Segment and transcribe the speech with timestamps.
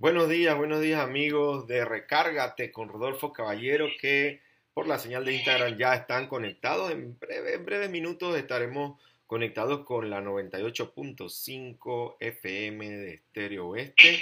[0.00, 4.40] Buenos días, buenos días amigos de Recárgate con Rodolfo Caballero que
[4.72, 6.92] por la señal de Instagram ya están conectados.
[6.92, 14.20] En, breve, en breves minutos estaremos conectados con la 98.5 FM de Estéreo Oeste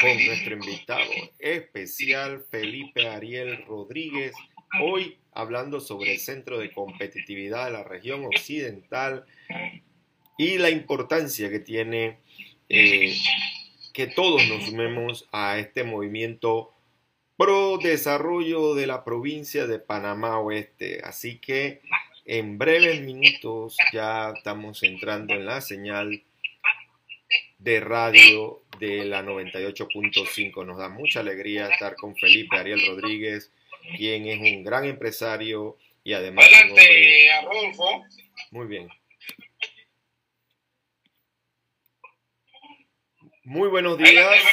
[0.00, 4.32] con nuestro invitado especial Felipe Ariel Rodríguez.
[4.80, 9.24] Hoy hablando sobre el centro de competitividad de la región occidental
[10.38, 12.20] y la importancia que tiene
[12.68, 13.16] eh,
[13.92, 16.72] que todos nos sumemos a este movimiento
[17.36, 21.00] pro desarrollo de la provincia de Panamá Oeste.
[21.02, 21.80] Así que
[22.26, 26.22] en breves minutos ya estamos entrando en la señal
[27.58, 30.66] de radio de la 98.5.
[30.66, 33.50] Nos da mucha alegría estar con Felipe Ariel Rodríguez,
[33.96, 36.46] quien es un gran empresario y además...
[36.46, 37.28] Adelante,
[38.50, 38.88] Muy bien.
[43.50, 44.44] Muy buenos días,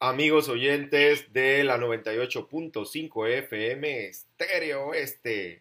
[0.00, 5.60] amigos oyentes de la 98.5 FM Estéreo Este.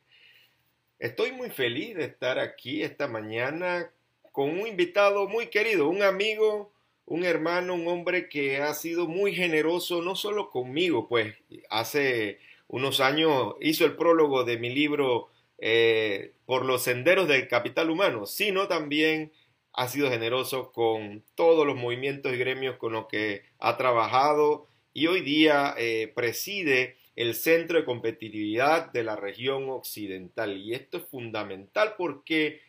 [0.97, 3.91] Estoy muy feliz de estar aquí esta mañana
[4.31, 6.71] con un invitado muy querido, un amigo,
[7.05, 11.35] un hermano, un hombre que ha sido muy generoso, no solo conmigo, pues
[11.69, 17.89] hace unos años hizo el prólogo de mi libro eh, Por los senderos del capital
[17.89, 19.33] humano, sino también
[19.73, 25.07] ha sido generoso con todos los movimientos y gremios con los que ha trabajado y
[25.07, 30.57] hoy día eh, preside el centro de competitividad de la región occidental.
[30.57, 32.61] Y esto es fundamental porque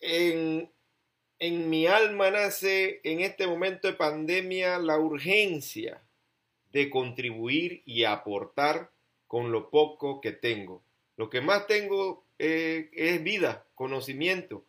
[0.00, 0.70] en,
[1.38, 6.02] en mi alma nace en este momento de pandemia la urgencia
[6.72, 8.90] de contribuir y aportar
[9.26, 10.82] con lo poco que tengo.
[11.16, 14.64] Lo que más tengo eh, es vida, conocimiento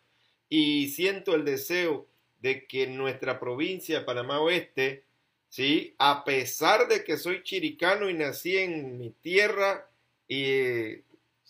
[0.48, 2.06] y siento el deseo
[2.40, 5.04] de que nuestra provincia, Panamá Oeste,
[5.48, 5.94] ¿sí?
[5.98, 9.90] a pesar de que soy chiricano y nací en mi tierra,
[10.26, 11.02] y eh,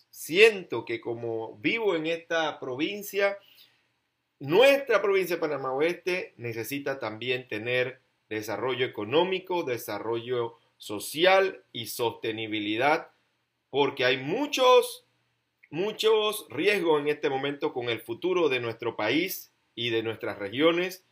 [0.09, 3.37] siento que como vivo en esta provincia,
[4.39, 7.99] nuestra provincia de Panamá Oeste necesita también tener
[8.29, 13.11] desarrollo económico, desarrollo social y sostenibilidad,
[13.69, 15.05] porque hay muchos
[15.69, 21.05] muchos riesgos en este momento con el futuro de nuestro país y de nuestras regiones.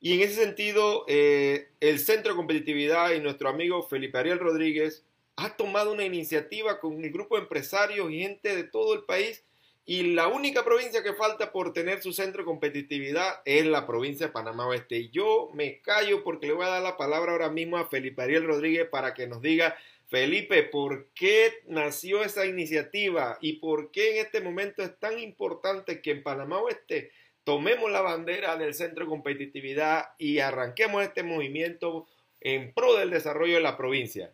[0.00, 5.04] Y en ese sentido, eh, el Centro de Competitividad y nuestro amigo Felipe Ariel Rodríguez
[5.36, 9.44] ha tomado una iniciativa con el grupo de empresarios y gente de todo el país.
[9.86, 14.26] Y la única provincia que falta por tener su centro de competitividad es la provincia
[14.26, 14.96] de Panamá Oeste.
[14.96, 18.22] Y yo me callo porque le voy a dar la palabra ahora mismo a Felipe
[18.22, 19.76] Ariel Rodríguez para que nos diga
[20.14, 26.00] Felipe, ¿por qué nació esa iniciativa y por qué en este momento es tan importante
[26.00, 27.10] que en Panamá Oeste
[27.42, 32.06] tomemos la bandera del centro de competitividad y arranquemos este movimiento
[32.40, 34.32] en pro del desarrollo de la provincia?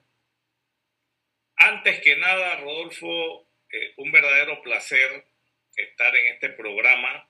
[1.57, 5.25] Antes que nada, Rodolfo, eh, un verdadero placer
[5.77, 7.27] estar en este programa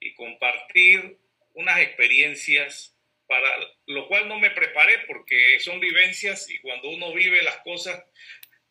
[0.00, 1.16] y compartir
[1.54, 2.97] unas experiencias
[3.28, 3.48] para
[3.86, 8.02] lo cual no me preparé porque son vivencias y cuando uno vive las cosas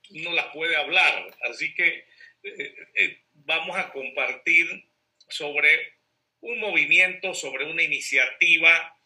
[0.09, 1.37] no las puede hablar.
[1.43, 2.05] Así que
[2.43, 4.89] eh, eh, vamos a compartir
[5.29, 5.97] sobre
[6.41, 8.97] un movimiento, sobre una iniciativa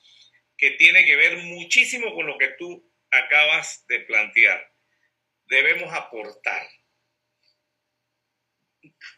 [0.57, 4.72] que tiene que ver muchísimo con lo que tú acabas de plantear.
[5.45, 6.68] Debemos aportar.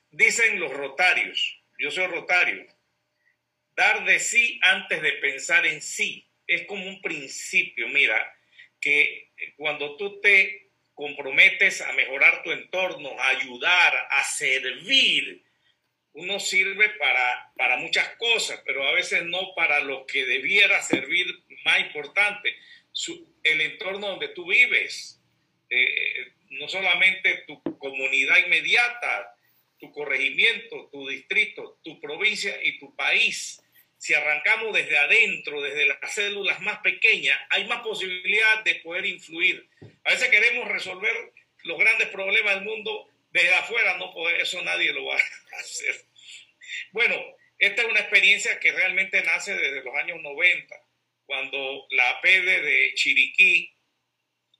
[0.10, 2.66] Dicen los rotarios, yo soy rotario,
[3.76, 6.28] Dar de sí antes de pensar en sí.
[6.46, 8.36] Es como un principio, mira,
[8.80, 15.44] que cuando tú te comprometes a mejorar tu entorno, a ayudar, a servir,
[16.14, 21.26] uno sirve para, para muchas cosas, pero a veces no para lo que debiera servir
[21.66, 22.56] más importante,
[23.44, 25.20] el entorno donde tú vives,
[25.70, 29.36] eh, no solamente tu comunidad inmediata,
[29.80, 33.63] tu corregimiento, tu distrito, tu provincia y tu país
[34.04, 39.66] si arrancamos desde adentro, desde las células más pequeñas, hay más posibilidad de poder influir.
[40.04, 41.32] A veces queremos resolver
[41.64, 45.96] los grandes problemas del mundo desde afuera, no poder, eso nadie lo va a hacer.
[46.92, 47.16] Bueno,
[47.58, 50.76] esta es una experiencia que realmente nace desde los años 90,
[51.26, 53.74] cuando la APD de Chiriquí,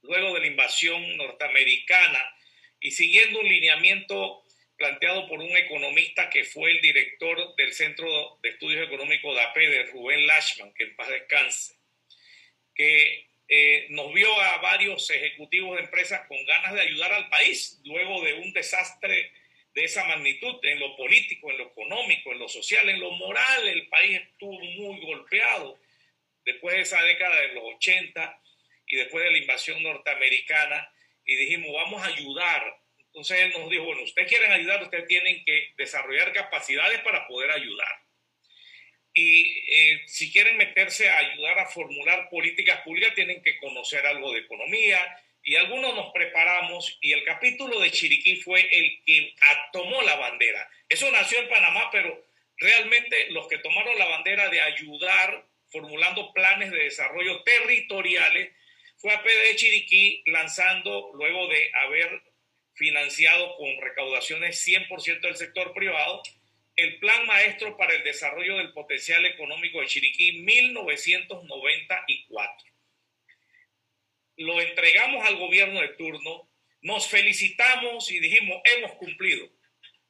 [0.04, 2.34] luego de la invasión norteamericana
[2.80, 4.43] y siguiendo un lineamiento
[4.84, 9.84] planteado por un economista que fue el director del Centro de Estudios Económicos de APE,
[9.94, 11.76] Rubén Lashman, que en paz descanse,
[12.76, 17.80] que eh, nos vio a varios ejecutivos de empresas con ganas de ayudar al país
[17.86, 19.32] luego de un desastre
[19.74, 23.66] de esa magnitud en lo político, en lo económico, en lo social, en lo moral.
[23.66, 25.80] El país estuvo muy golpeado
[26.44, 28.42] después de esa década de los 80
[28.88, 30.92] y después de la invasión norteamericana
[31.24, 32.83] y dijimos, vamos a ayudar.
[33.14, 37.52] Entonces él nos dijo, bueno, ustedes quieren ayudar, ustedes tienen que desarrollar capacidades para poder
[37.52, 38.02] ayudar.
[39.14, 44.34] Y eh, si quieren meterse a ayudar a formular políticas públicas, tienen que conocer algo
[44.34, 45.00] de economía.
[45.44, 49.36] Y algunos nos preparamos y el capítulo de Chiriquí fue el que
[49.72, 50.68] tomó la bandera.
[50.90, 52.26] Eso nació en Panamá, pero
[52.58, 58.54] realmente los que tomaron la bandera de ayudar formulando planes de desarrollo territoriales
[58.98, 62.33] fue a PD Chiriquí lanzando, luego de haber
[62.76, 66.22] financiado con recaudaciones 100% del sector privado,
[66.76, 72.68] el Plan Maestro para el Desarrollo del Potencial Económico de Chiriquí 1994.
[74.38, 76.50] Lo entregamos al gobierno de turno,
[76.82, 79.48] nos felicitamos y dijimos, hemos cumplido.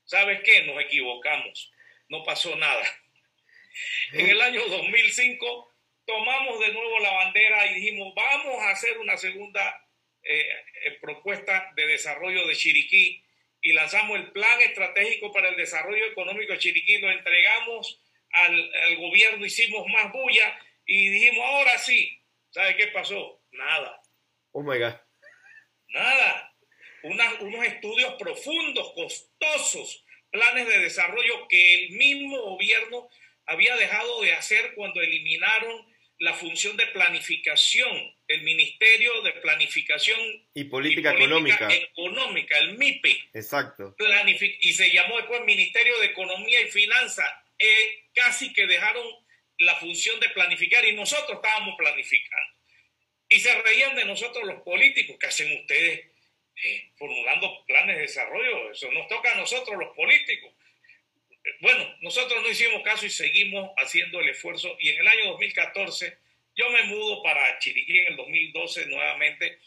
[0.06, 0.64] ¿Sabes qué?
[0.64, 1.72] Nos equivocamos,
[2.08, 2.86] no pasó nada.
[4.14, 5.74] En el año 2005
[6.06, 9.83] tomamos de nuevo la bandera y dijimos, vamos a hacer una segunda
[10.24, 10.48] eh,
[10.86, 13.24] eh, propuesta de desarrollo de Chiriquí
[13.62, 18.98] y lanzamos el plan estratégico para el desarrollo económico de Chiriquí, lo entregamos al, al
[18.98, 23.42] gobierno, hicimos más bulla y dijimos, ahora sí, ¿sabe qué pasó?
[23.52, 24.02] Nada.
[24.52, 24.96] Oh my God.
[25.90, 26.56] Nada.
[27.04, 33.10] unos estudios profundos, costosos, planes de desarrollo que el mismo gobierno
[33.46, 35.86] había dejado de hacer cuando eliminaron
[36.20, 40.20] la función de planificación, el Ministerio de Planificación
[40.54, 41.68] y Política, Económica.
[41.74, 43.30] Económica, el MIPE.
[43.34, 43.96] Exacto.
[44.62, 47.30] y se llamó después Ministerio de Economía y Finanzas.
[47.60, 49.06] Eh, casi que dejaron
[49.60, 52.54] la función de planificar y nosotros estábamos planificando.
[53.30, 56.06] Y se reían de nosotros los políticos, que hacen ustedes
[56.56, 58.72] eh, formulando planes de desarrollo?
[58.72, 60.52] Eso nos toca a nosotros los políticos.
[61.60, 64.78] Bueno, nosotros no hicimos caso y seguimos haciendo el esfuerzo.
[64.80, 66.18] Y en el año 2014
[66.56, 69.60] yo me mudo para Chiriquí en el 2012 nuevamente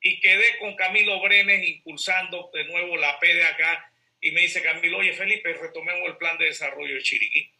[0.00, 3.92] y quedé con Camilo Brenes impulsando de nuevo la P de acá.
[4.20, 7.50] Y me dice Camilo, oye Felipe, retomemos el plan de desarrollo de Chiriquí.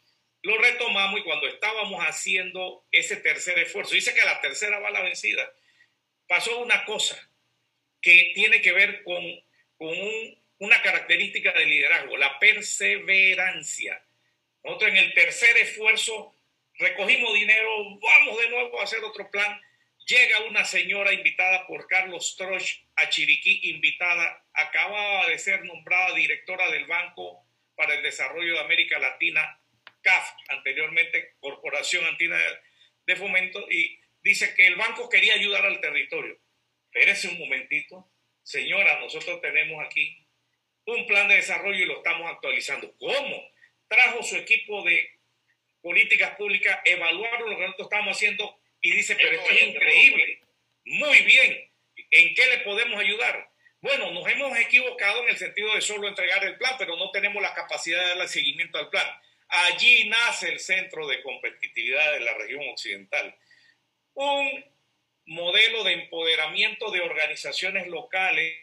[0.43, 5.01] Lo retomamos y cuando estábamos haciendo ese tercer esfuerzo, dice que la tercera va la
[5.01, 5.51] vencida,
[6.27, 7.17] pasó una cosa
[8.01, 9.23] que tiene que ver con,
[9.77, 14.03] con un una característica de liderazgo, la perseverancia.
[14.63, 16.35] Nosotros en el tercer esfuerzo
[16.77, 19.59] recogimos dinero, vamos de nuevo a hacer otro plan.
[20.05, 22.63] Llega una señora invitada por Carlos Troch
[22.95, 27.45] a Chiriquí, invitada, acababa de ser nombrada directora del Banco
[27.75, 29.59] para el Desarrollo de América Latina,
[30.01, 32.37] CAF, anteriormente Corporación Antina
[33.05, 36.39] de Fomento, y dice que el banco quería ayudar al territorio.
[36.85, 38.09] Espérese un momentito,
[38.43, 40.25] señora, nosotros tenemos aquí
[40.85, 42.95] un plan de desarrollo y lo estamos actualizando.
[42.97, 43.51] ¿Cómo?
[43.89, 45.16] Trajo su equipo de
[45.87, 50.41] políticas públicas, evaluaron lo que nosotros estamos haciendo y dice, pero esto es increíble.
[50.83, 51.71] Muy bien.
[52.11, 53.49] ¿En qué le podemos ayudar?
[53.79, 57.41] Bueno, nos hemos equivocado en el sentido de solo entregar el plan, pero no tenemos
[57.41, 59.07] la capacidad de darle seguimiento al plan.
[59.47, 63.33] Allí nace el centro de competitividad de la región occidental.
[64.13, 64.65] Un
[65.25, 68.57] modelo de empoderamiento de organizaciones locales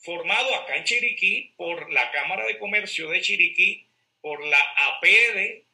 [0.00, 3.88] formado acá en Chiriquí por la Cámara de Comercio de Chiriquí,
[4.20, 5.65] por la APD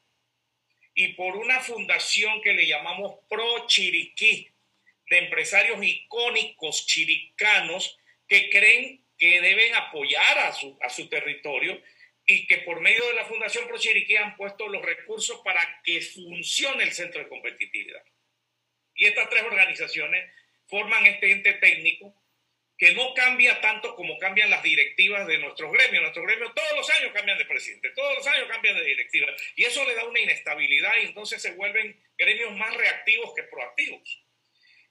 [0.94, 4.48] y por una fundación que le llamamos Pro Chiriquí,
[5.08, 11.82] de empresarios icónicos chiricanos que creen que deben apoyar a su, a su territorio
[12.24, 16.00] y que por medio de la Fundación Pro Chiriquí han puesto los recursos para que
[16.00, 18.02] funcione el centro de competitividad.
[18.94, 20.30] Y estas tres organizaciones
[20.66, 22.14] forman este ente técnico
[22.82, 26.02] que no cambia tanto como cambian las directivas de nuestros gremios.
[26.02, 29.28] Nuestros gremios todos los años cambian de presidente, todos los años cambian de directiva.
[29.54, 34.24] Y eso le da una inestabilidad y entonces se vuelven gremios más reactivos que proactivos.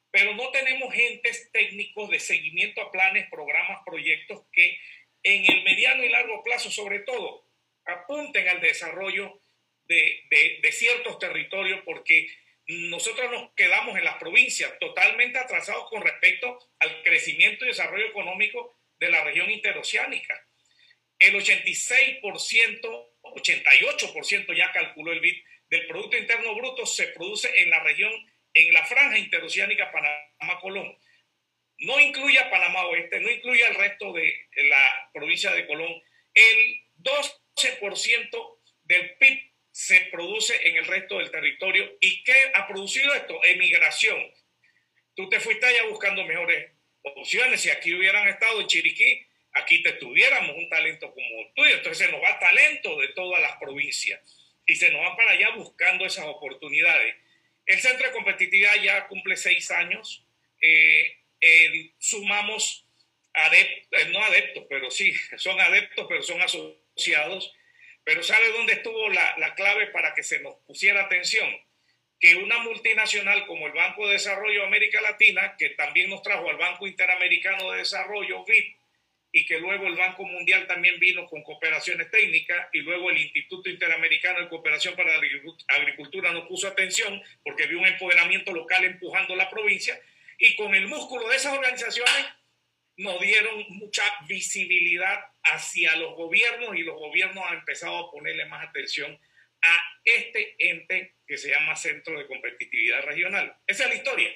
[0.09, 4.79] Pero no tenemos gentes técnicos de seguimiento a planes, programas, proyectos que
[5.23, 7.45] en el mediano y largo plazo, sobre todo,
[7.83, 9.41] apunten al desarrollo
[9.83, 10.27] de,
[10.61, 12.29] de ciertos territorios porque
[12.89, 18.77] nosotros nos quedamos en las provincias totalmente atrasados con respecto al crecimiento y desarrollo económico
[18.99, 20.47] de la región interoceánica.
[21.19, 22.21] El 86%,
[23.21, 28.11] 88% ya calculó el BID del Producto Interno Bruto se produce en la región,
[28.53, 30.97] en la franja interoceánica Panamá-Colón.
[31.79, 35.91] No incluye a Panamá Oeste, no incluye al resto de la provincia de Colón.
[36.33, 41.97] El 12% del PIB se produce en el resto del territorio.
[41.99, 43.39] ¿Y qué ha producido esto?
[43.43, 44.19] Emigración.
[45.15, 46.71] Tú te fuiste allá buscando mejores
[47.03, 47.61] opciones.
[47.61, 51.75] Si aquí hubieran estado en Chiriquí, aquí te tuviéramos un talento como el tuyo.
[51.75, 54.19] Entonces se nos va talento de todas las provincias
[54.65, 57.15] y se nos va para allá buscando esas oportunidades.
[57.65, 60.25] El Centro de Competitividad ya cumple seis años.
[61.99, 62.85] sumamos
[63.33, 67.53] adeptos, no adeptos, pero sí, son adeptos, pero son asociados.
[68.03, 71.49] Pero ¿sabe dónde estuvo la, la clave para que se nos pusiera atención?
[72.21, 76.47] que una multinacional como el Banco de Desarrollo de América Latina, que también nos trajo
[76.51, 78.75] al Banco Interamericano de Desarrollo, BIP,
[79.31, 83.69] y que luego el Banco Mundial también vino con cooperaciones técnicas y luego el Instituto
[83.69, 85.21] Interamericano de Cooperación para la
[85.69, 89.99] Agricultura nos puso atención porque vio un empoderamiento local empujando la provincia
[90.37, 92.25] y con el músculo de esas organizaciones
[92.97, 98.67] nos dieron mucha visibilidad hacia los gobiernos y los gobiernos han empezado a ponerle más
[98.67, 99.19] atención
[99.61, 103.55] a este ente que se llama Centro de Competitividad Regional.
[103.67, 104.31] Esa es la historia.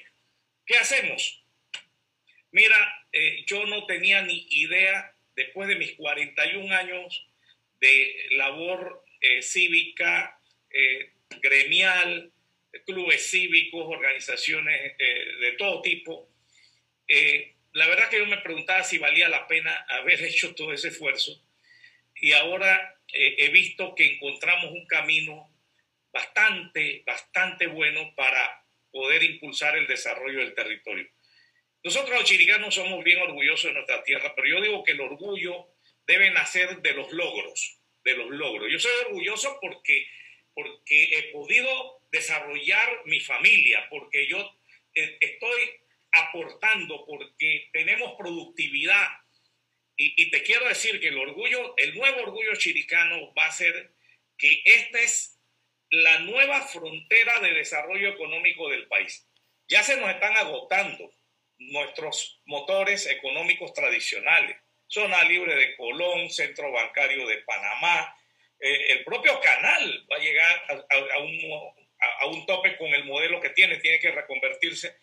[0.64, 1.44] ¿Qué hacemos?
[2.50, 7.26] Mira, eh, yo no tenía ni idea, después de mis 41 años
[7.80, 12.32] de labor eh, cívica, eh, gremial,
[12.86, 16.28] clubes cívicos, organizaciones de todo tipo,
[17.76, 21.42] la verdad que yo me preguntaba si valía la pena haber hecho todo ese esfuerzo
[22.14, 25.54] y ahora he visto que encontramos un camino
[26.10, 31.06] bastante, bastante bueno para poder impulsar el desarrollo del territorio.
[31.84, 35.68] Nosotros los chiricanos somos bien orgullosos de nuestra tierra, pero yo digo que el orgullo
[36.06, 38.72] debe nacer de los logros, de los logros.
[38.72, 40.08] Yo soy orgulloso porque,
[40.54, 44.58] porque he podido desarrollar mi familia, porque yo
[44.94, 45.60] eh, estoy
[46.12, 49.06] aportando, porque tenemos productividad,
[49.98, 53.94] y, te quiero decir que el orgullo, el nuevo orgullo chiricano va a ser
[54.36, 55.40] que esta es
[55.90, 59.26] la nueva frontera de desarrollo económico del país.
[59.68, 61.10] Ya se nos están agotando
[61.58, 64.58] nuestros motores económicos tradicionales.
[64.86, 68.14] Zona libre de Colón, centro bancario de Panamá,
[68.60, 71.40] eh, el propio canal va a llegar a, un,
[72.20, 74.96] a un tope con el modelo que tiene, tiene que reconvertirse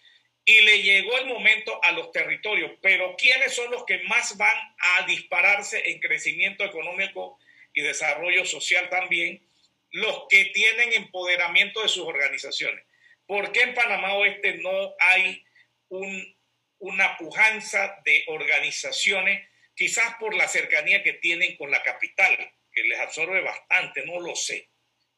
[0.45, 2.71] y le llegó el momento a los territorios.
[2.81, 7.39] Pero ¿quiénes son los que más van a dispararse en crecimiento económico
[7.73, 9.41] y desarrollo social también?
[9.91, 12.83] Los que tienen empoderamiento de sus organizaciones.
[13.25, 15.43] ¿Por qué en Panamá Oeste no hay
[16.79, 19.47] una pujanza de organizaciones?
[19.75, 22.37] Quizás por la cercanía que tienen con la capital,
[22.71, 24.69] que les absorbe bastante, no lo sé.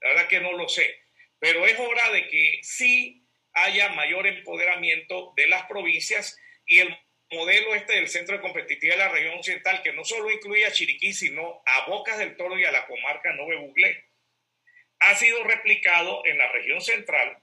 [0.01, 0.99] La verdad que no lo sé.
[1.39, 3.24] Pero es hora de que sí
[3.55, 6.97] haya mayor empoderamiento de las provincias y el
[7.31, 10.71] modelo este del Centro de Competitividad de la región occidental, que no solo incluye a
[10.71, 14.05] Chiriquí, sino a Bocas del Toro y a la comarca Nove Buglé,
[14.99, 17.41] ha sido replicado en la región central,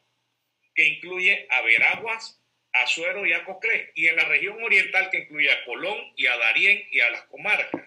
[0.74, 2.40] que incluye a Veraguas,
[2.72, 6.26] a Suero y a Coclé, y en la región oriental, que incluye a Colón y
[6.26, 7.82] a Darién y a las comarcas.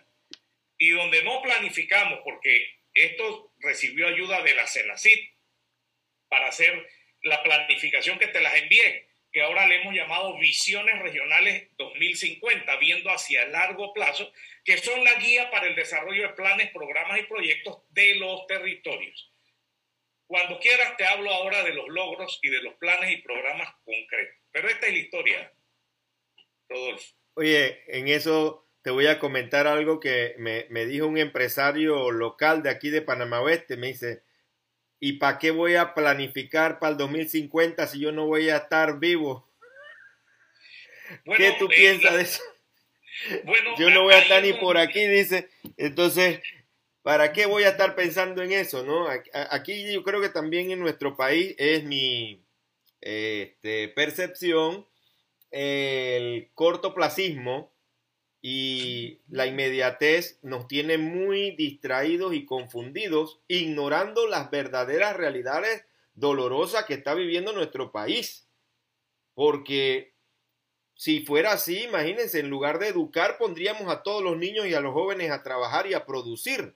[0.77, 5.31] Y donde no planificamos, porque esto recibió ayuda de la CENACIT
[6.27, 6.87] para hacer
[7.25, 13.09] la planificación que te las envié, que ahora le hemos llamado Visiones Regionales 2050, viendo
[13.09, 14.31] hacia largo plazo,
[14.63, 19.33] que son la guía para el desarrollo de planes, programas y proyectos de los territorios.
[20.27, 24.35] Cuando quieras te hablo ahora de los logros y de los planes y programas concretos.
[24.51, 25.53] Pero esta es la historia,
[26.69, 27.13] Rodolfo.
[27.33, 32.63] Oye, en eso te voy a comentar algo que me, me dijo un empresario local
[32.63, 33.77] de aquí de Panamá Oeste.
[33.77, 34.23] Me dice,
[35.05, 38.97] ¿Y para qué voy a planificar para el 2050 si yo no voy a estar
[38.97, 39.47] vivo?
[41.37, 42.41] ¿Qué tú eh, piensas de eso?
[43.43, 45.47] Bueno, yo no voy a estar ni por aquí, dice.
[45.77, 46.41] Entonces,
[47.03, 48.81] ¿para qué voy a estar pensando en eso?
[48.81, 49.07] ¿no?
[49.51, 52.43] Aquí yo creo que también en nuestro país es mi
[52.99, 54.87] este, percepción
[55.51, 57.74] el cortoplacismo
[58.47, 65.83] y la inmediatez nos tiene muy distraídos y confundidos, ignorando las verdaderas realidades
[66.13, 68.47] dolorosas que está viviendo nuestro país.
[69.33, 70.13] Porque
[70.93, 74.79] si fuera así, imagínense, en lugar de educar, pondríamos a todos los niños y a
[74.79, 76.75] los jóvenes a trabajar y a producir.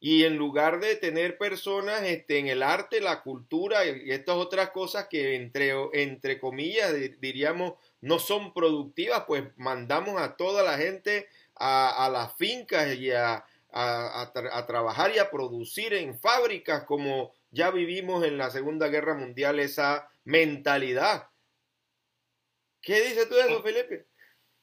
[0.00, 4.68] Y en lugar de tener personas este, en el arte, la cultura y estas otras
[4.68, 7.72] cosas que entre, entre comillas diríamos
[8.04, 13.42] no son productivas, pues mandamos a toda la gente a, las fincas y a,
[14.66, 20.10] trabajar y a producir en fábricas como ya vivimos en la Segunda Guerra Mundial esa
[20.24, 21.30] mentalidad.
[22.82, 24.04] ¿Qué dices tú de eso, Felipe?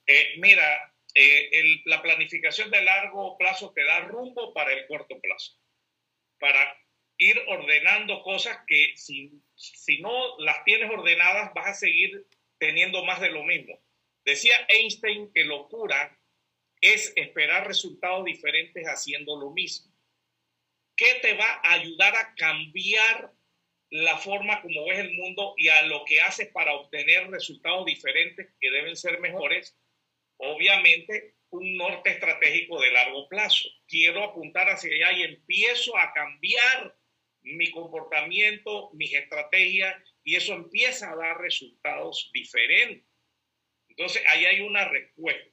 [0.05, 5.53] Eh, mira, eh, la planificación de largo plazo te da rumbo para el corto plazo,
[6.39, 6.77] para
[7.17, 12.27] ir ordenando cosas que si, si no las tienes ordenadas vas a seguir
[12.61, 13.81] teniendo más de lo mismo.
[14.23, 16.15] Decía Einstein que locura
[16.79, 19.91] es esperar resultados diferentes haciendo lo mismo.
[20.95, 23.33] ¿Qué te va a ayudar a cambiar
[23.89, 28.53] la forma como ves el mundo y a lo que haces para obtener resultados diferentes
[28.59, 29.75] que deben ser mejores,
[30.37, 33.67] obviamente un norte estratégico de largo plazo.
[33.87, 36.95] Quiero apuntar hacia allá y empiezo a cambiar
[37.41, 43.07] mi comportamiento, mis estrategias, y eso empieza a dar resultados diferentes.
[43.89, 45.51] Entonces, ahí hay una respuesta.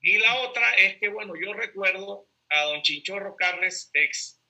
[0.00, 4.42] Y la otra es que, bueno, yo recuerdo a don Chinchorro Carles, ex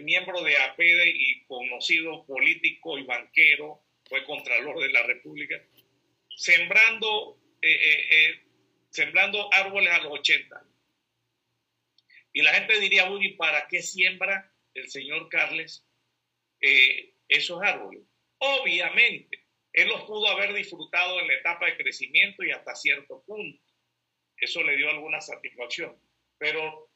[0.00, 5.60] miembro de APEDE y conocido político y banquero, fue Contralor de la República,
[6.36, 8.42] sembrando, eh, eh, eh,
[8.90, 10.64] sembrando árboles a los 80.
[12.32, 15.86] Y la gente diría, uy, ¿para qué siembra el señor Carles
[17.28, 18.02] esos árboles?
[18.38, 23.62] Obviamente, él los pudo haber disfrutado en la etapa de crecimiento y hasta cierto punto.
[24.36, 26.00] Eso le dio alguna satisfacción.
[26.38, 26.90] Pero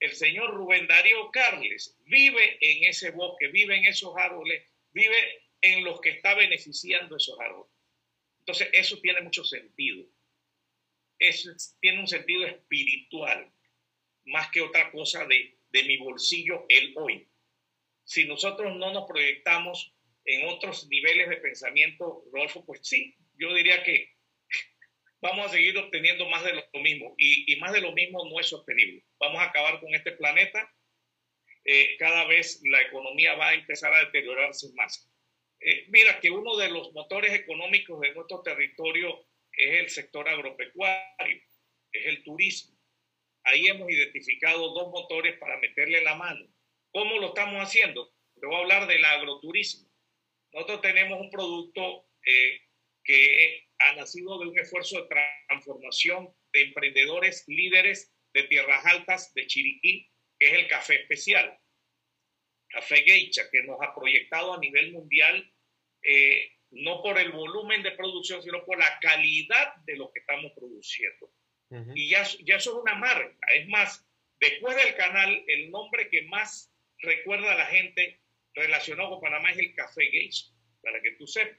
[0.00, 5.84] el señor Rubén Darío Carles vive en ese bosque, vive en esos árboles, vive en
[5.84, 7.72] los que está beneficiando esos árboles.
[8.40, 10.06] Entonces, eso tiene mucho sentido.
[11.18, 11.50] Eso
[11.80, 13.50] tiene un sentido espiritual,
[14.26, 17.28] más que otra cosa de, de mi bolsillo el hoy.
[18.04, 19.95] Si nosotros no nos proyectamos
[20.26, 24.12] en otros niveles de pensamiento, Rodolfo, pues sí, yo diría que
[25.20, 28.48] vamos a seguir obteniendo más de lo mismo y, más de lo mismo no es
[28.48, 29.04] sostenible.
[29.18, 30.72] Vamos a acabar con este planeta.
[31.64, 35.10] Eh, cada vez la economía va a empezar a deteriorarse más.
[35.60, 41.42] Eh, mira que uno de los motores económicos de nuestro territorio es el sector agropecuario,
[41.92, 42.76] es el turismo.
[43.44, 46.46] Ahí hemos identificado dos motores para meterle la mano.
[46.90, 48.12] ¿Cómo lo estamos haciendo?
[48.40, 49.85] Te voy a hablar del agroturismo.
[50.52, 52.60] Nosotros tenemos un producto eh,
[53.04, 55.08] que ha nacido de un esfuerzo de
[55.48, 61.58] transformación de emprendedores líderes de tierras altas de Chiriquí, que es el café especial,
[62.68, 65.52] café geisha, que nos ha proyectado a nivel mundial,
[66.02, 70.52] eh, no por el volumen de producción, sino por la calidad de lo que estamos
[70.52, 71.32] produciendo.
[71.94, 73.46] Y ya, ya eso es una marca.
[73.52, 74.06] Es más,
[74.38, 78.20] después del canal, el nombre que más recuerda a la gente
[78.56, 80.46] relacionado con Panamá es el café geisha,
[80.82, 81.58] para que tú sepas.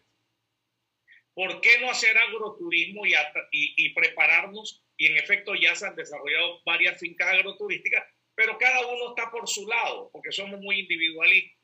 [1.34, 3.14] ¿Por qué no hacer agroturismo y,
[3.52, 4.84] y, prepararnos?
[4.98, 9.48] Y en efecto ya se han desarrollado varias fincas agroturísticas, pero cada uno está por
[9.48, 11.60] su lado, porque somos muy individualistas.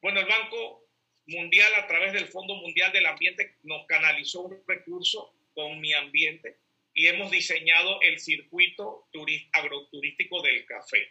[0.00, 0.86] Bueno, el Banco
[1.26, 6.58] Mundial a través del Fondo Mundial del Ambiente nos canalizó un recurso con mi ambiente
[6.94, 9.08] y hemos diseñado el circuito
[9.52, 11.10] agroturístico del café,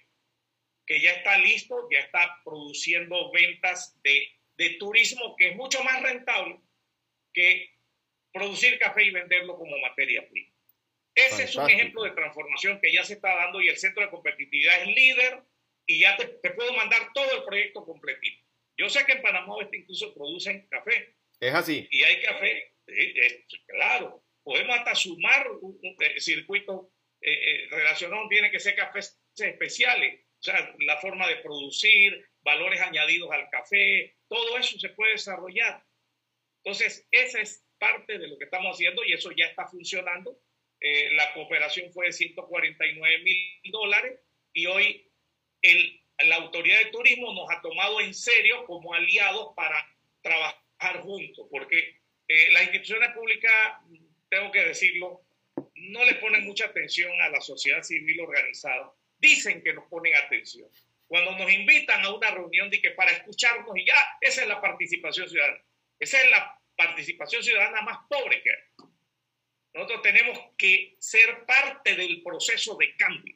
[0.86, 6.02] que ya está listo, ya está produciendo ventas de, de turismo que es mucho más
[6.02, 6.60] rentable
[7.34, 7.70] que
[8.32, 10.50] producir café y venderlo como materia prima.
[11.16, 14.10] Ese es un ejemplo de transformación que ya se está dando y el centro de
[14.10, 15.44] competitividad es líder
[15.88, 18.44] y ya te, puedo mandar todo el proyecto completito.
[18.78, 21.16] Yo sé que en Panamá este incluso producen café.
[21.40, 21.88] Es así.
[21.90, 22.74] Y hay café,
[23.68, 24.22] claro.
[24.44, 30.25] Podemos hasta sumar un, eh, circuito eh, eh, relacionado, tiene que ser cafés especiales.
[30.46, 35.84] Sea, la forma de producir, valores añadidos al café, todo eso se puede desarrollar.
[36.64, 40.40] Entonces, ese es parte de lo que estamos haciendo y eso ya está funcionando.
[40.80, 44.20] Eh, la cooperación fue de 149 mil dólares
[44.54, 45.12] y hoy
[46.20, 49.84] la autoridad de turismo nos ha tomado en serio como aliados para
[50.22, 53.52] trabajar juntos, porque eh, las instituciones públicas,
[54.30, 55.22] tengo que decirlo,
[55.76, 58.94] no le ponen mucha atención a la sociedad civil organizada.
[59.26, 60.70] Dicen que nos ponen atención.
[61.08, 64.62] Cuando nos invitan a una reunión de que para escucharnos y ya, esa es la
[64.62, 65.66] participación ciudadana.
[66.00, 68.88] Esa es la participación ciudadana más pobre que hay.
[69.74, 73.36] Nosotros tenemos que ser parte del proceso de cambio.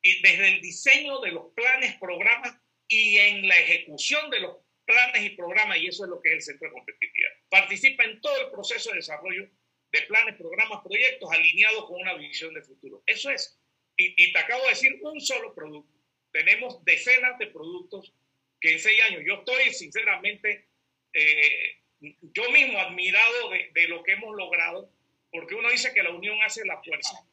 [0.00, 4.56] Y desde el diseño de los planes, programas y en la ejecución de los
[4.86, 7.32] planes y programas, y eso es lo que es el Centro de Competitividad.
[7.50, 9.46] Participa en todo el proceso de desarrollo
[9.92, 13.02] de planes, programas, proyectos alineados con una visión de futuro.
[13.04, 13.60] Eso es.
[13.96, 15.92] Y, te acabo de decir un solo producto.
[16.30, 18.12] Tenemos decenas de productos
[18.60, 20.66] que en seis años, yo estoy sinceramente
[21.12, 24.90] eh, yo mismo admirado de, lo que hemos logrado,
[25.30, 27.26] porque uno dice que la unión hace la fuerza,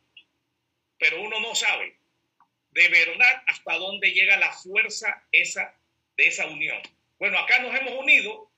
[0.97, 1.97] pero uno no sabe
[2.73, 5.75] de verdad hasta dónde llega la fuerza esa,
[6.17, 6.81] de esa unión.
[7.19, 8.51] Bueno, acá nos hemos unido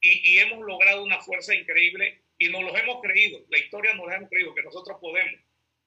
[0.00, 4.12] y, hemos logrado una fuerza increíble y nos lo hemos creído, la historia nos lo
[4.12, 5.40] hemos creído, que nosotros podemos.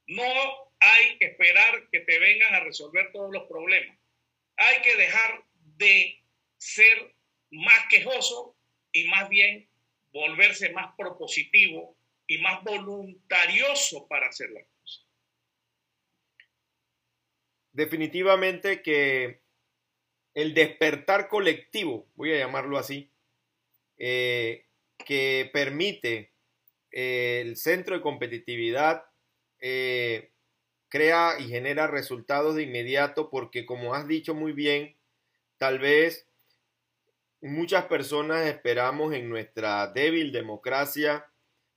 [0.08, 0.23] No
[0.86, 3.98] hay que esperar que te vengan a resolver todos los problemas.
[4.58, 5.43] Hay que dejar
[5.78, 6.24] de
[6.58, 7.15] ser
[7.52, 8.56] más quejoso
[8.91, 9.69] y más bien
[10.12, 15.06] volverse más propositivo y más voluntarioso para hacer las cosas.
[17.74, 19.41] Definitivamente que
[20.34, 23.12] el despertar colectivo, voy a llamarlo así,
[23.98, 24.65] eh,
[25.06, 26.34] que permite
[26.91, 29.06] eh, el centro de competitividad
[29.60, 30.32] eh,
[30.95, 34.95] crea y genera resultados de inmediato porque como has dicho muy bien,
[35.58, 36.25] tal vez
[37.41, 41.29] muchas personas esperamos en nuestra débil democracia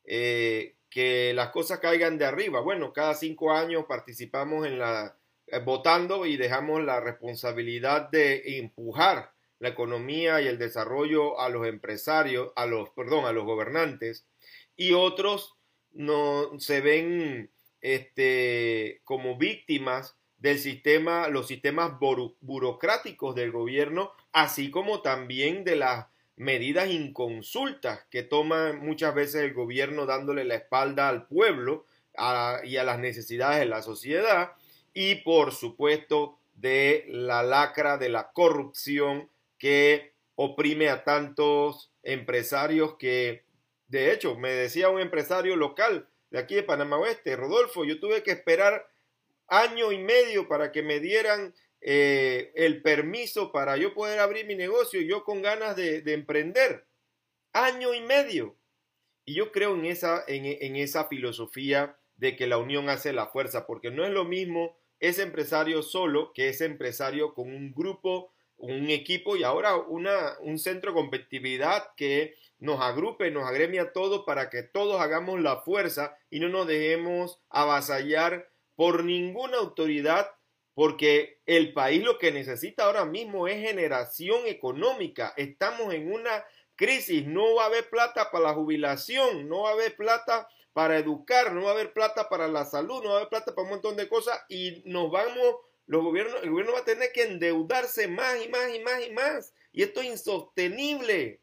[0.05, 2.61] que las cosas caigan de arriba.
[2.61, 5.17] Bueno, cada cinco años participamos en la
[5.65, 12.53] votando y dejamos la responsabilidad de empujar la economía y el desarrollo a los empresarios,
[12.55, 14.29] a los, perdón, a los gobernantes,
[14.77, 15.57] y otros
[15.91, 17.51] no se ven
[17.81, 21.93] este, como víctimas del sistema, los sistemas
[22.41, 29.55] burocráticos del gobierno, así como también de las medidas inconsultas que toma muchas veces el
[29.55, 31.85] gobierno dándole la espalda al pueblo
[32.65, 34.53] y a las necesidades de la sociedad,
[34.95, 43.45] y por supuesto de la lacra de la corrupción que oprime a tantos empresarios que,
[43.89, 48.23] de hecho, me decía un empresario local de aquí de Panamá Oeste, Rodolfo, yo tuve
[48.23, 48.89] que esperar
[49.47, 54.55] año y medio para que me dieran eh, el permiso para yo poder abrir mi
[54.55, 56.87] negocio, yo con ganas de, emprender.
[57.53, 58.57] Año y medio.
[59.25, 63.27] Y yo creo en esa, en, en esa filosofía de que la unión hace la
[63.27, 68.33] fuerza, porque no es lo mismo ese empresario solo que ese empresario con un grupo
[68.59, 73.93] un equipo y ahora una, un centro de competitividad que nos agrupe, nos agremia a
[73.93, 80.31] todos para que todos hagamos la fuerza y no nos dejemos avasallar por ninguna autoridad,
[80.75, 85.35] porque el país lo que necesita ahora mismo es generación económica.
[85.37, 86.45] Estamos en una
[86.77, 90.97] crisis, no va a haber plata para la jubilación, no va a haber plata para
[90.97, 93.65] educar, no va a haber plata para la salud, no va a haber plata para
[93.65, 95.57] un montón de cosas y nos vamos
[95.89, 99.11] los gobiernos, el gobierno va a tener que endeudarse más y más y más y
[99.11, 99.55] más.
[99.73, 101.41] Y esto es insostenible.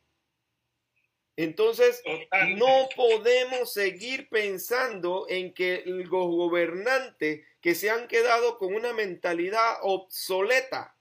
[1.36, 2.01] Entonces,
[2.55, 9.79] no podemos seguir pensando en que los gobernantes que se han quedado con una mentalidad
[9.81, 10.95] obsoleta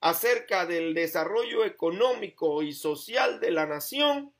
[0.00, 4.32] acerca del desarrollo económico y social de la nación,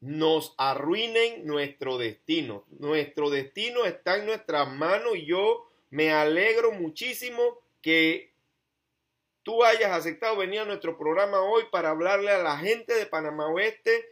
[0.00, 2.66] nos arruinen nuestro destino.
[2.68, 8.34] Nuestro destino está en nuestras manos y yo me alegro muchísimo que
[9.42, 13.46] tú hayas aceptado venir a nuestro programa hoy para hablarle a la gente de Panamá
[13.48, 14.04] Oeste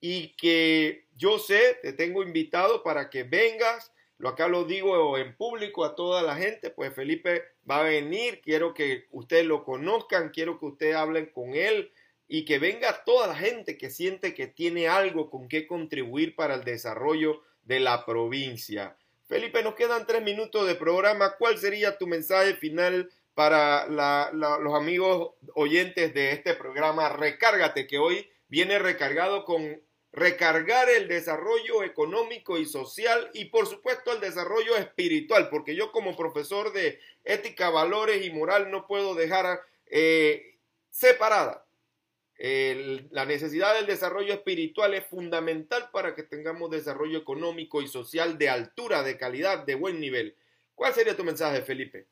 [0.00, 3.92] y que yo sé, te tengo invitado para que vengas.
[4.18, 8.40] Lo acá lo digo en público a toda la gente, pues Felipe va a venir,
[8.42, 11.92] quiero que ustedes lo conozcan, quiero que ustedes hablen con él
[12.26, 16.54] y que venga toda la gente que siente que tiene algo con qué contribuir para
[16.54, 18.96] el desarrollo de la provincia.
[19.30, 21.36] Felipe, nos quedan tres minutos de programa.
[21.36, 23.86] ¿Cuál sería tu mensaje final para
[24.32, 27.10] los amigos oyentes de este programa?
[27.10, 34.12] Recárgate, que hoy viene recargado con recargar el desarrollo económico y social y por supuesto
[34.12, 39.60] el desarrollo espiritual, porque yo como profesor de ética, valores y moral no puedo dejar
[39.86, 40.58] eh,
[40.90, 41.64] separada
[42.40, 48.48] la necesidad del desarrollo espiritual es fundamental para que tengamos desarrollo económico y social de
[48.48, 50.36] altura, de calidad, de buen nivel.
[50.74, 52.06] ¿Cuál sería tu mensaje, Felipe?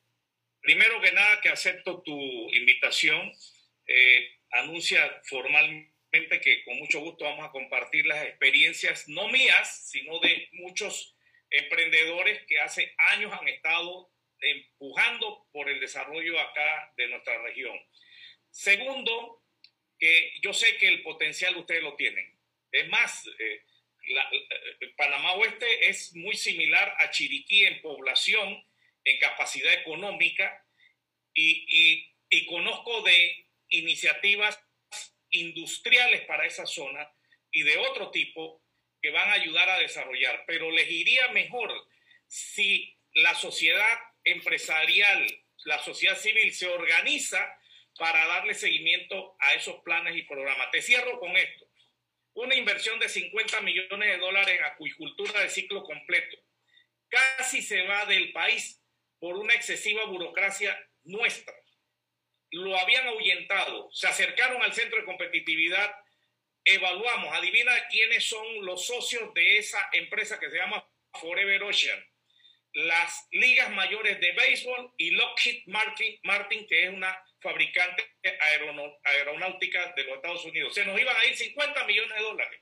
[0.61, 2.13] Primero que nada, que acepto tu
[2.53, 3.31] invitación.
[3.87, 10.19] Eh, anuncia formalmente que con mucho gusto vamos a compartir las experiencias, no mías, sino
[10.19, 11.15] de muchos
[11.49, 14.11] emprendedores que hace años han estado
[14.41, 17.77] empujando por el desarrollo acá de nuestra región.
[18.51, 19.41] Segundo,
[19.99, 22.37] que yo sé que el potencial ustedes lo tienen.
[22.71, 23.63] Es más, eh,
[24.81, 28.63] eh, Panamá Oeste es muy similar a Chiriquí en población,
[29.03, 30.65] en capacidad económica,
[31.33, 34.59] y, y conozco de iniciativas
[35.29, 37.09] industriales para esa zona
[37.51, 38.63] y de otro tipo
[39.01, 40.43] que van a ayudar a desarrollar.
[40.47, 41.71] Pero les iría mejor
[42.27, 45.25] si la sociedad empresarial,
[45.65, 47.58] la sociedad civil se organiza
[47.99, 50.71] para darle seguimiento a esos planes y programas.
[50.71, 51.67] Te cierro con esto.
[52.33, 56.37] Una inversión de 50 millones de dólares en acuicultura de ciclo completo.
[57.09, 58.81] Casi se va del país
[59.19, 61.53] por una excesiva burocracia nuestra.
[62.51, 65.93] Lo habían ahuyentado, se acercaron al centro de competitividad,
[66.63, 72.03] evaluamos, adivina quiénes son los socios de esa empresa que se llama Forever Ocean
[72.73, 78.05] las ligas mayores de béisbol y Lockheed Martin, Martin que es una fabricante
[79.03, 80.73] aeronáutica de los Estados Unidos.
[80.73, 82.61] Se nos iban a ir 50 millones de dólares.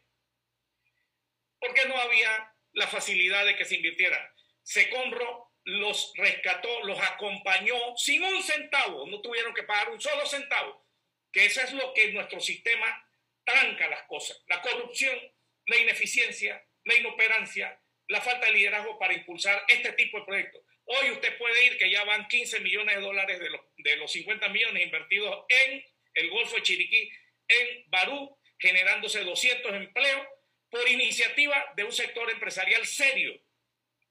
[1.59, 4.33] Porque no había la facilidad de que se invirtiera.
[4.61, 10.87] Seconro los rescató, los acompañó sin un centavo, no tuvieron que pagar un solo centavo,
[11.31, 13.05] que eso es lo que nuestro sistema
[13.43, 14.41] tranca las cosas.
[14.47, 15.19] La corrupción,
[15.65, 20.61] la ineficiencia, la inoperancia, la falta de liderazgo para impulsar este tipo de proyectos.
[20.85, 24.11] Hoy usted puede ir que ya van 15 millones de dólares de los, de los
[24.11, 27.11] 50 millones invertidos en el Golfo de Chiriquí,
[27.47, 30.27] en Barú, generándose 200 empleos
[30.69, 33.33] por iniciativa de un sector empresarial serio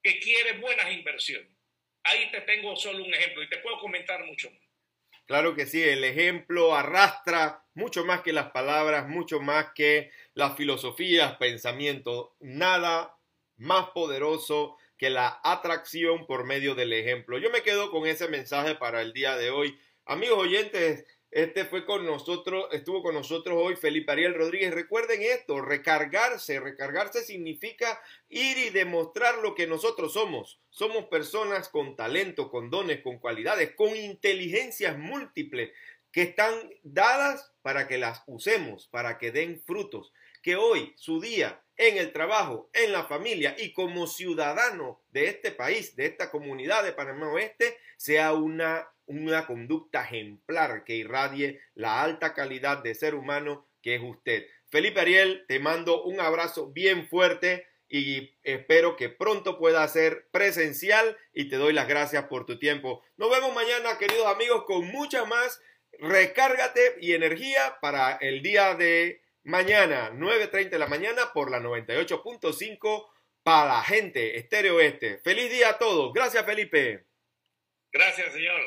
[0.03, 1.51] que quiere buenas inversiones.
[2.05, 4.61] Ahí te tengo solo un ejemplo y te puedo comentar mucho más.
[5.27, 10.57] Claro que sí, el ejemplo arrastra mucho más que las palabras, mucho más que las
[10.57, 13.16] filosofías, pensamiento, nada
[13.57, 17.38] más poderoso que la atracción por medio del ejemplo.
[17.38, 19.79] Yo me quedo con ese mensaje para el día de hoy.
[20.05, 24.73] Amigos oyentes, este fue con nosotros, estuvo con nosotros hoy Felipe Ariel Rodríguez.
[24.73, 26.61] Recuerden esto, recargarse.
[26.61, 30.61] Recargarse significa ir y demostrar lo que nosotros somos.
[30.71, 35.73] Somos personas con talento, con dones, con cualidades, con inteligencias múltiples
[36.11, 40.14] que están dadas para que las usemos, para que den frutos.
[40.47, 45.51] Que hoy su día en el trabajo, en la familia y como ciudadano de este
[45.51, 52.01] país, de esta comunidad de Panamá Oeste, sea una una conducta ejemplar que irradie la
[52.01, 54.47] alta calidad de ser humano que es usted.
[54.69, 61.19] Felipe Ariel, te mando un abrazo bien fuerte y espero que pronto pueda ser presencial
[61.33, 63.03] y te doy las gracias por tu tiempo.
[63.17, 65.61] Nos vemos mañana, queridos amigos, con mucha más
[65.99, 73.07] recárgate y energía para el día de mañana, 9.30 de la mañana por la 98.5
[73.43, 75.19] para la gente, Estéreo Este.
[75.19, 76.13] Feliz día a todos.
[76.13, 77.07] Gracias, Felipe.
[77.93, 78.61] Gracias, señor.